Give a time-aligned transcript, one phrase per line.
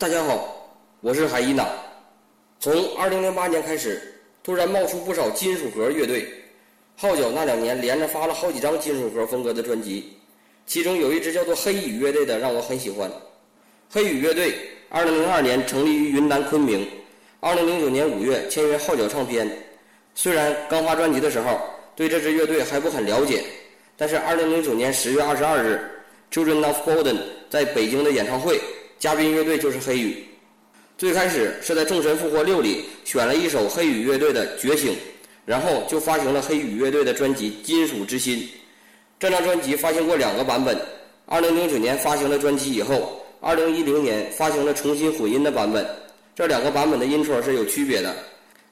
[0.00, 0.70] 大家好，
[1.00, 1.66] 我是海伊娜。
[2.60, 4.00] 从2008年开始，
[4.44, 6.24] 突然冒出不少金属核乐队。
[6.96, 10.16] 号角那两年连着发了好几张金属核风格的专辑，
[10.66, 13.10] 其中有一支叫做黑羽乐队的让我很喜欢。
[13.90, 14.54] 黑羽乐队
[14.92, 16.88] 2002年成立于云南昆明
[17.40, 19.50] ，2009年5月签约号角唱片。
[20.14, 21.58] 虽然刚发专辑的时候
[21.96, 23.42] 对这支乐队还不很了解，
[23.96, 25.90] 但是2009年10月22日
[26.30, 27.18] ，Children of Golden
[27.50, 28.60] 在北京的演唱会。
[28.98, 30.24] 嘉宾乐队就是黑羽，
[30.96, 34.92] 最开始是在《众神复活六》里选了一首黑羽乐队的《觉醒》，
[35.46, 38.38] 然后就发行了黑羽乐队的专辑《金属之心》。
[39.20, 40.76] 这张专辑发行过两个版本
[41.28, 45.86] ，2009年发行了专辑以后，2010年发行了重新混音的版本。
[46.34, 48.12] 这两个版本的音戳是有区别的。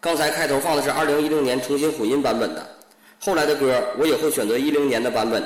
[0.00, 2.68] 刚才开头放的是2010年重新混音版本的，
[3.20, 5.40] 后来的歌我也会选择10年的版本，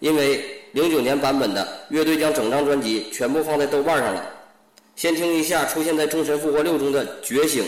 [0.00, 0.44] 因为。
[0.76, 4.22] 零九年版本的乐队将整张专辑全部放在豆瓣上了。
[4.94, 7.64] 先听一下出现在《众神复活六》中的《觉醒》。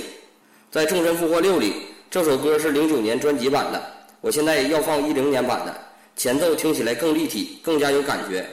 [0.70, 1.72] 在《众神复活六》里，
[2.10, 3.82] 这首歌是零九年专辑版的。
[4.20, 5.74] 我现在要放一零年版的，
[6.16, 8.46] 前奏听起来更立体，更加有感觉。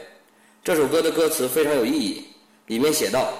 [0.64, 2.24] 这首歌的歌词非常有意义，
[2.68, 3.34] 里面写道：“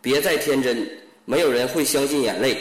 [0.00, 0.88] 别再天真，
[1.26, 2.56] 没有人会相信眼泪。”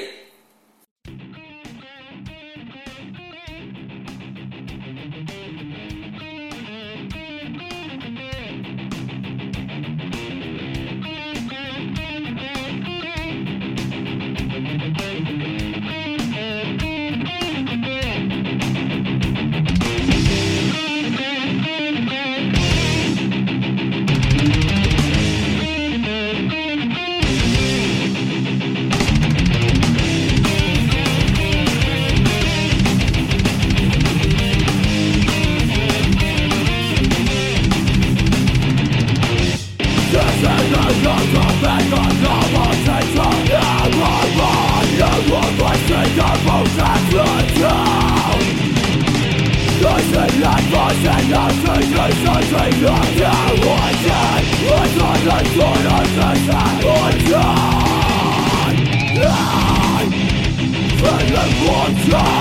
[62.03, 62.40] Yeah.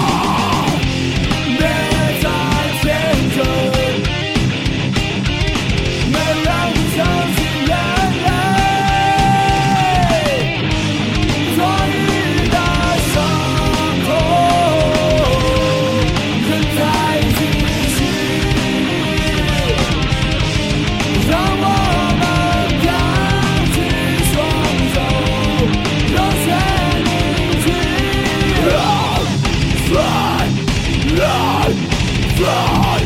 [32.51, 33.01] Run,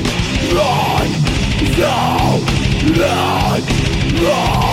[0.55, 1.07] run,
[1.77, 2.41] no,
[2.97, 3.61] run,
[4.23, 4.64] run.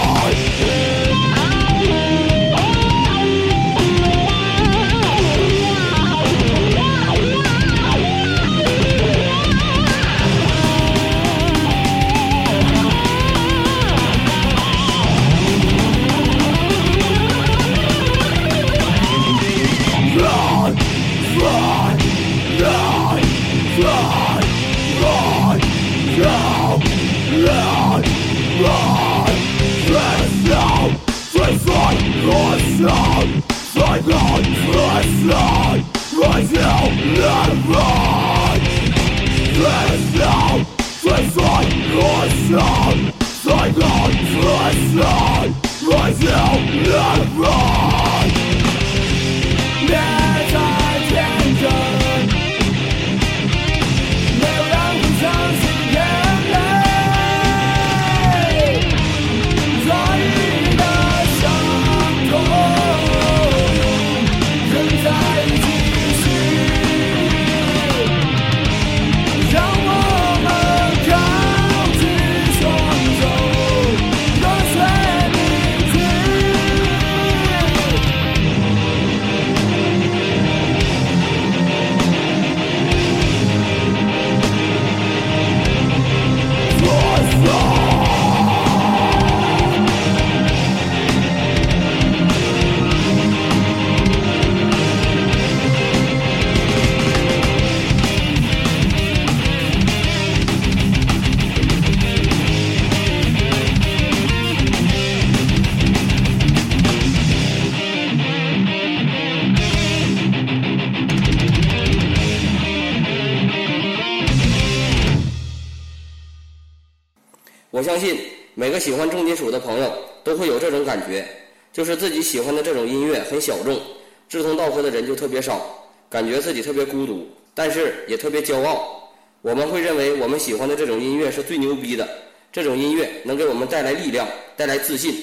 [118.82, 119.92] 喜欢重金属的朋友
[120.24, 121.24] 都会有这种感觉，
[121.72, 123.80] 就是自己喜欢的这种音乐很小众，
[124.28, 129.08] 志同道合的人就特别少，感觉自己特别孤独，但是也特别骄傲。
[129.40, 132.08] 我们会认为我们喜欢的这种音乐是最牛逼的，
[132.50, 134.26] 这种音乐能给我们带来力量，
[134.56, 135.14] 带来自信。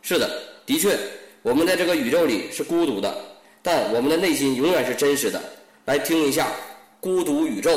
[0.00, 0.30] 是的，
[0.64, 0.96] 的确，
[1.42, 3.12] 我们在这个宇宙里是孤独的，
[3.62, 5.42] 但我们的内心永远是真实的。
[5.86, 6.46] 来听一下
[7.00, 7.72] 《孤独宇宙》。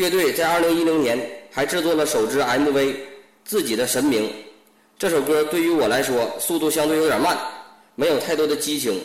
[0.00, 2.72] 乐队在2010年还制作了首支 MV
[3.44, 4.22] 《自己的神明》。
[4.98, 7.36] 这首歌对于我来说，速度相对有点慢，
[7.96, 8.98] 没有太多的激情。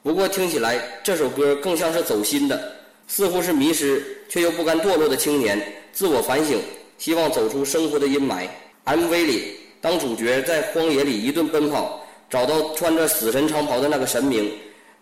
[0.00, 2.72] 不过听起来，这首歌更像是走心的，
[3.08, 5.60] 似乎是迷失却又不甘堕落的青年
[5.92, 6.60] 自我反省，
[6.98, 8.46] 希望走出生活的阴霾。
[8.84, 14.48] MV 里，当主角在荒野里一顿奔跑，找到穿着死神长袍的那个神明，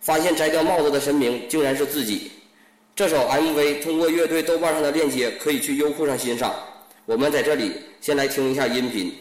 [0.01, 2.31] 发现摘掉帽子的神明竟然是自己。
[2.97, 6.55] 这首 MV 通过乐队豆瓣上的链接可以去优酷上欣赏。
[7.05, 9.13] 我们在这里先来听一下音频。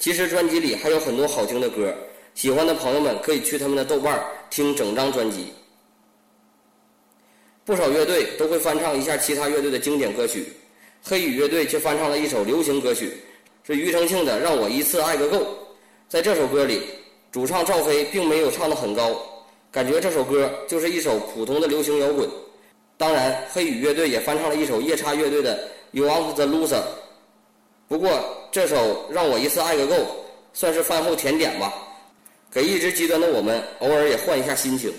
[0.00, 1.94] 其实专辑里还有很多好听的歌，
[2.34, 5.52] 喜欢的朋友们可以去他们的豆瓣听整张专辑。
[7.66, 10.54] 不少乐队都会翻唱一下其他乐队的经典歌曲，
[11.02, 13.12] 黑羽乐队却翻唱了一首流行歌曲，
[13.62, 15.36] 是庾澄庆的《让我一次爱个够》。
[16.08, 16.80] 在这首歌里，
[17.30, 19.14] 主唱赵飞并没有唱得很高，
[19.70, 22.26] 感觉这首歌就是一首普通的流行摇滚。
[22.96, 25.56] 当然，黑羽乐队也翻唱了一首夜叉乐队的
[25.90, 26.80] 《You Want the Loser》。
[27.86, 28.08] 不过，
[28.52, 29.94] 这首让我一次爱个够，
[30.52, 31.72] 算是饭后甜点吧，
[32.52, 34.92] 给一直极端的我们偶尔也换一下心情。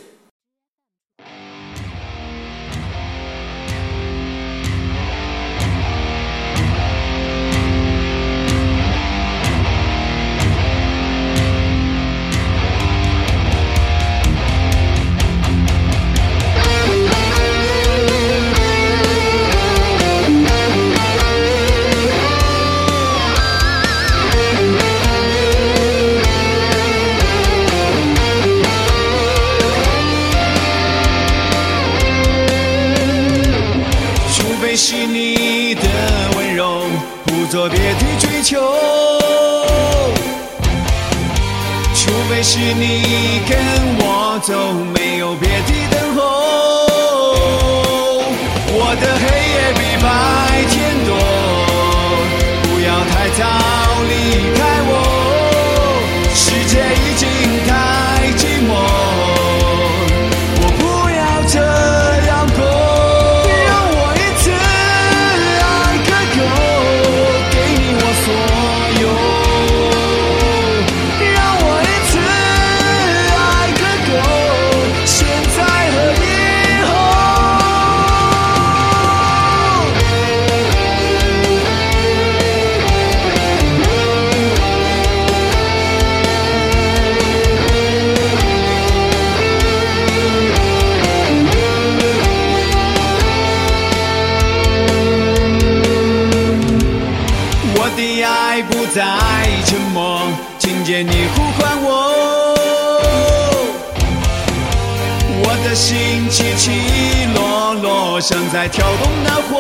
[109.49, 109.51] 火，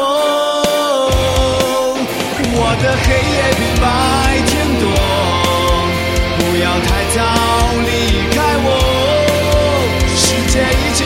[2.53, 3.83] 我的黑夜比白
[4.47, 4.83] 天多，
[6.37, 7.17] 不要太早
[7.85, 7.89] 离
[8.35, 8.67] 开我，
[10.15, 11.01] 世界已经